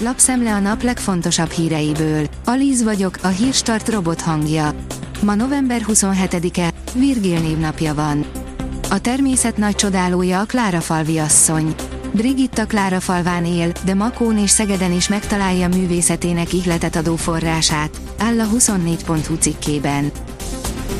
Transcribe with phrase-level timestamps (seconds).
[0.00, 2.26] Lapszemle a nap legfontosabb híreiből.
[2.44, 4.74] Alíz vagyok, a hírstart robot hangja.
[5.22, 8.24] Ma november 27-e, Virgil névnapja van.
[8.90, 11.74] A természet nagy csodálója a Klárafalvi asszony.
[12.12, 18.46] Brigitta Klárafalván él, de Makón és Szegeden is megtalálja művészetének ihletet adó forrását, áll a
[18.56, 20.10] 24.hu cikkében.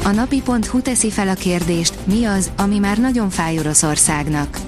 [0.05, 4.68] A napi.hu teszi fel a kérdést, mi az, ami már nagyon fáj Oroszországnak.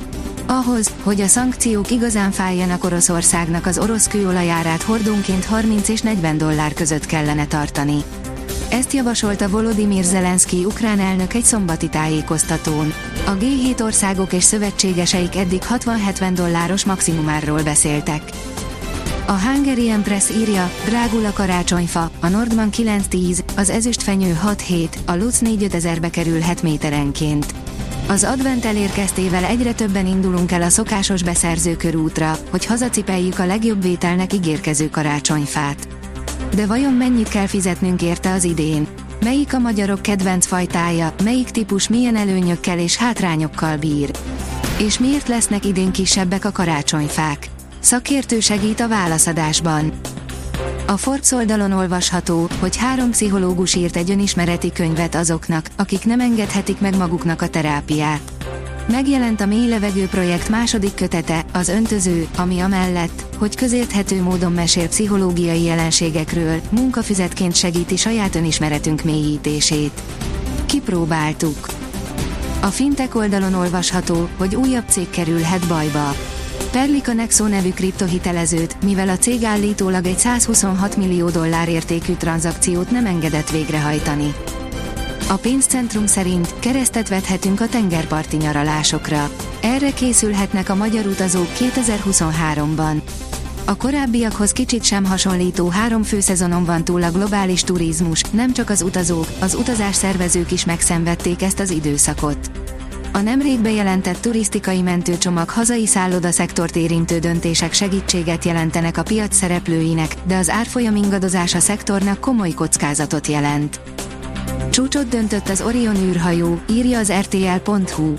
[0.50, 6.72] Ahhoz, hogy a szankciók igazán fájjanak Oroszországnak az orosz kőolajárát hordónként 30 és 40 dollár
[6.72, 8.04] között kellene tartani.
[8.70, 12.92] Ezt javasolta Volodymyr Zelenszky ukrán elnök egy szombati tájékoztatón.
[13.26, 18.22] A G7 országok és szövetségeseik eddig 60-70 dolláros maximumárról beszéltek.
[19.26, 25.38] A Hungarian Press írja, drágul a karácsonyfa, a Nordman 9-10, az ezüstfenyő 6-7, a Lutz
[25.38, 27.54] 4 ezerbe kerülhet méterenként.
[28.10, 34.32] Az advent elérkeztével egyre többen indulunk el a szokásos beszerzőkörútra, hogy hazacipeljük a legjobb vételnek
[34.32, 35.88] ígérkező karácsonyfát.
[36.54, 38.86] De vajon mennyit kell fizetnünk érte az idén?
[39.20, 44.10] Melyik a magyarok kedvenc fajtája, melyik típus milyen előnyökkel és hátrányokkal bír?
[44.78, 47.48] És miért lesznek idén kisebbek a karácsonyfák?
[47.80, 49.92] Szakértő segít a válaszadásban.
[50.86, 56.80] A Forbes oldalon olvasható, hogy három pszichológus írt egy önismereti könyvet azoknak, akik nem engedhetik
[56.80, 58.20] meg maguknak a terápiát.
[58.88, 64.88] Megjelent a Mély Levegő projekt második kötete, az öntöző, ami amellett, hogy közérthető módon mesél
[64.88, 70.02] pszichológiai jelenségekről, munkafizetként segíti saját önismeretünk mélyítését.
[70.66, 71.66] Kipróbáltuk.
[72.60, 76.14] A Fintech oldalon olvasható, hogy újabb cég kerülhet bajba.
[76.70, 82.90] Perlik a Nexo nevű kriptohitelezőt, mivel a cég állítólag egy 126 millió dollár értékű tranzakciót
[82.90, 84.34] nem engedett végrehajtani.
[85.28, 89.30] A pénzcentrum szerint keresztet vethetünk a tengerparti nyaralásokra.
[89.62, 93.00] Erre készülhetnek a magyar utazók 2023-ban.
[93.64, 98.82] A korábbiakhoz kicsit sem hasonlító három főszezonon van túl a globális turizmus, nem csak az
[98.82, 102.50] utazók, az utazás szervezők is megszenvedték ezt az időszakot.
[103.12, 110.36] A nemrég bejelentett turisztikai mentőcsomag hazai szektort érintő döntések segítséget jelentenek a piac szereplőinek, de
[110.36, 113.80] az árfolyam ingadozás a szektornak komoly kockázatot jelent.
[114.70, 118.14] Csúcsot döntött az Orion űrhajó, írja az RTL.hu.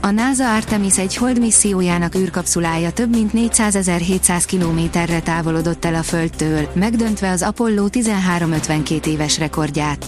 [0.00, 6.68] A NASA Artemis egy hold missziójának űrkapszulája több mint 400.700 kilométerre távolodott el a Földtől,
[6.74, 10.06] megdöntve az Apollo 13-52 éves rekordját.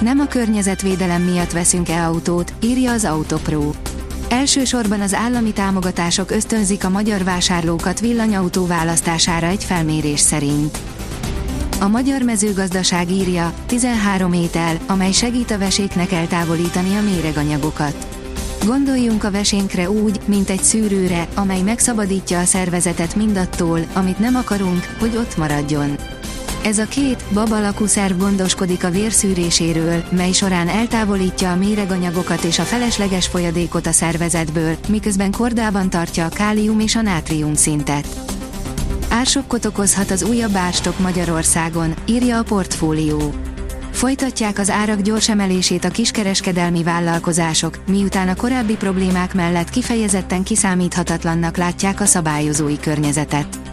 [0.00, 3.70] Nem a környezetvédelem miatt veszünk-e autót, írja az Autopro.
[4.28, 10.78] Elsősorban az állami támogatások ösztönzik a magyar vásárlókat villanyautó választására egy felmérés szerint.
[11.80, 18.06] A magyar mezőgazdaság írja, 13 étel, amely segít a veséknek eltávolítani a méreganyagokat.
[18.66, 24.96] Gondoljunk a vesénkre úgy, mint egy szűrőre, amely megszabadítja a szervezetet mindattól, amit nem akarunk,
[24.98, 25.96] hogy ott maradjon.
[26.62, 32.58] Ez a két, bab alakú szerv gondoskodik a vérszűréséről, mely során eltávolítja a méreganyagokat és
[32.58, 38.06] a felesleges folyadékot a szervezetből, miközben kordában tartja a kálium és a nátrium szintet.
[39.08, 43.34] Ársokkot okozhat az újabb árstop Magyarországon, írja a portfólió.
[43.90, 51.56] Folytatják az árak gyors emelését a kiskereskedelmi vállalkozások, miután a korábbi problémák mellett kifejezetten kiszámíthatatlannak
[51.56, 53.69] látják a szabályozói környezetet.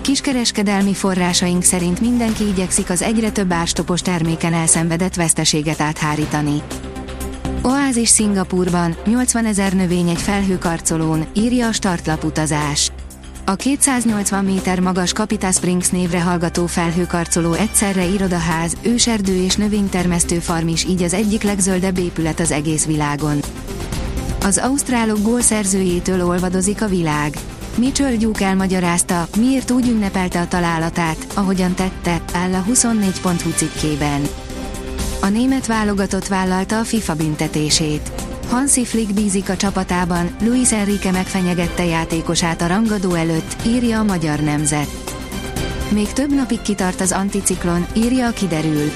[0.00, 6.62] Kiskereskedelmi forrásaink szerint mindenki igyekszik az egyre több árstopos terméken elszenvedett veszteséget áthárítani.
[7.62, 12.92] Oázis Szingapurban, 80 ezer növény egy felhőkarcolón, írja a startlap utazás.
[13.44, 20.68] A 280 méter magas Capita Springs névre hallgató felhőkarcoló egyszerre irodaház, őserdő és növénytermesztő farm
[20.68, 23.40] is így az egyik legzöldebb épület az egész világon.
[24.44, 27.34] Az ausztrálok gólszerzőjétől olvadozik a világ.
[27.80, 34.22] Mitchell Gyúk elmagyarázta, miért úgy ünnepelte a találatát, ahogyan tette, áll a 24.hu cikkében.
[35.20, 38.10] A német válogatott vállalta a FIFA büntetését.
[38.48, 44.40] Hansi Flick bízik a csapatában, Luis Enrique megfenyegette játékosát a rangadó előtt, írja a Magyar
[44.40, 45.14] Nemzet.
[45.90, 48.90] Még több napig kitart az anticiklon, írja a kiderül.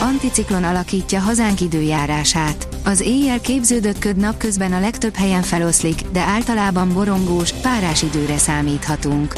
[0.00, 2.71] Anticiklon alakítja hazánk időjárását.
[2.84, 9.34] Az éjjel képződött köd napközben a legtöbb helyen feloszlik, de általában borongós, párás időre számíthatunk.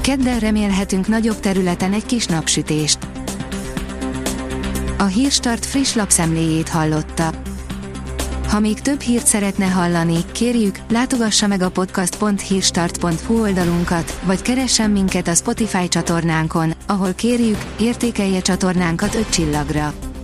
[0.00, 2.98] Kedden remélhetünk nagyobb területen egy kis napsütést.
[4.98, 7.30] A Hírstart friss lapszemléjét hallotta.
[8.48, 15.28] Ha még több hírt szeretne hallani, kérjük, látogassa meg a podcast.hírstart.hu oldalunkat, vagy keressen minket
[15.28, 19.94] a Spotify csatornánkon, ahol kérjük, értékelje csatornánkat 5 csillagra.